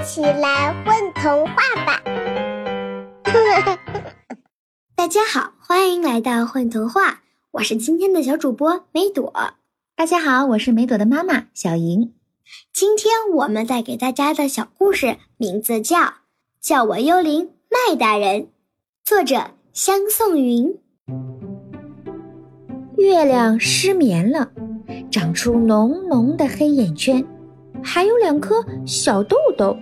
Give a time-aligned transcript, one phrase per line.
[0.00, 1.54] 一起来混童话
[1.84, 2.02] 吧！
[4.96, 9.30] 大家好，欢迎来到混童话，我是今天的小主播梅朵。
[9.94, 12.14] 大家好，我是梅朵的妈妈小莹。
[12.72, 15.98] 今天我们带给大家的小故事名字叫
[16.62, 18.40] 《叫我幽灵麦大人》，
[19.04, 20.78] 作者香颂云。
[22.96, 24.50] 月亮失眠了，
[25.10, 27.22] 长出浓浓的黑眼圈，
[27.84, 29.76] 还有两颗小痘痘。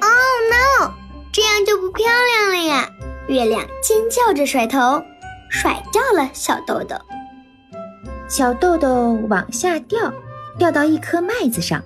[0.00, 0.92] Oh no！
[1.32, 2.88] 这样就不漂亮了呀！
[3.28, 5.02] 月亮尖叫着甩头，
[5.50, 6.96] 甩掉了小豆豆。
[8.28, 10.12] 小豆豆往下掉，
[10.58, 11.82] 掉到一颗麦子上，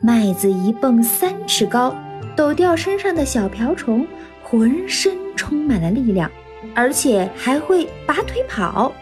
[0.00, 1.94] 麦子一蹦三尺高，
[2.34, 4.06] 抖掉身上的小瓢虫，
[4.42, 6.30] 浑身充满了力量，
[6.74, 8.92] 而且还会拔腿跑。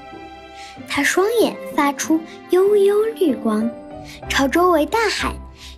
[0.88, 3.68] 他双眼发出幽幽绿光，
[4.28, 5.32] 朝周围大喊：“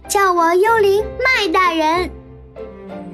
[0.08, 2.10] 叫我幽灵麦大人！”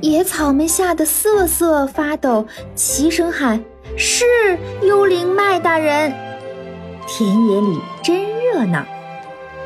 [0.03, 3.63] 野草们吓得瑟瑟发抖，齐声喊
[3.97, 4.25] ：“是
[4.83, 6.13] 幽灵麦大人！”
[7.09, 8.85] 田野里真热闹。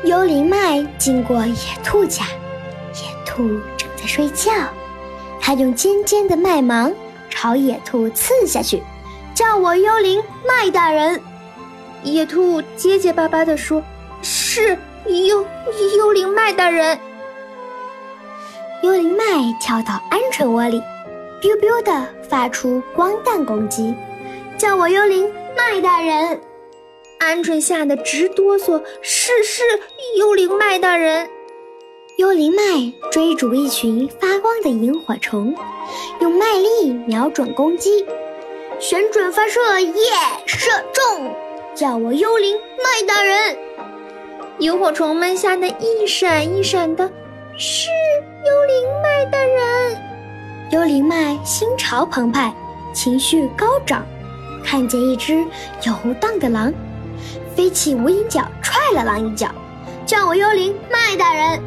[0.03, 2.23] 幽灵麦经过野兔家，
[2.93, 3.43] 野兔
[3.77, 4.51] 正在睡觉，
[5.39, 6.91] 他用尖尖的麦芒
[7.29, 8.81] 朝野兔刺下去，
[9.35, 11.19] 叫我幽灵麦大人。
[12.03, 13.83] 野兔结结巴巴地说
[14.23, 15.45] ：“是幽
[15.97, 16.97] 幽灵麦大人。”
[18.83, 19.23] 幽灵麦
[19.59, 20.81] 跳到鹌鹑窝里
[21.39, 23.93] ，biu biu 的发出光弹攻击，
[24.57, 26.41] 叫我幽灵麦大人。
[27.19, 29.61] 鹌鹑吓得直哆嗦，是是，
[30.17, 31.29] 幽灵麦大人。
[32.17, 35.55] 幽灵麦追逐一群发光的萤火虫，
[36.19, 38.03] 用麦粒瞄准攻击，
[38.79, 39.93] 旋转发射，耶，
[40.47, 41.31] 射中，
[41.75, 43.55] 叫我幽灵麦大人。
[44.57, 47.11] 萤火虫们吓得一闪一闪的，
[47.57, 47.89] 是
[48.45, 49.97] 幽灵麦大人。
[50.71, 52.53] 幽灵麦心潮澎湃，
[52.93, 54.05] 情绪高涨，
[54.63, 55.43] 看见一只
[55.83, 56.73] 游荡的狼。
[57.55, 59.49] 飞起无影脚踹了狼一脚，
[60.05, 61.61] 叫我幽灵麦大人。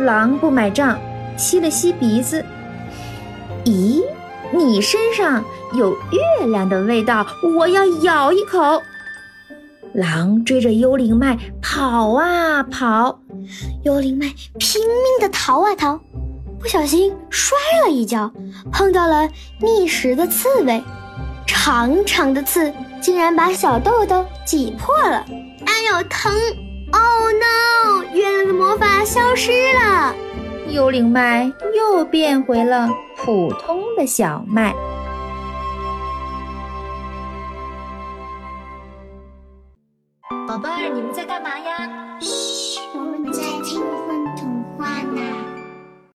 [0.00, 0.98] 狼不买账，
[1.36, 2.44] 吸了吸鼻子，
[3.64, 4.02] 咦，
[4.52, 5.44] 你身上
[5.74, 7.24] 有月亮的味道，
[7.56, 8.82] 我要咬一口。
[9.92, 13.20] 狼追着幽灵麦跑啊跑，
[13.84, 14.26] 幽灵麦
[14.58, 15.98] 拼命的逃啊逃，
[16.60, 18.30] 不小心摔了一跤，
[18.72, 19.28] 碰到了
[19.60, 20.82] 觅食的刺猬。
[21.46, 25.24] 长长的刺竟然把小豆豆挤破了，
[25.66, 26.32] 哎呦疼
[26.92, 28.04] ！Oh no！
[28.14, 30.14] 月亮的魔法消失了，
[30.68, 34.74] 幽灵麦又变回了普通的小麦。
[40.50, 41.88] 宝贝儿，你们在干嘛呀？
[42.20, 45.39] 嘘，我们在听风童话呢。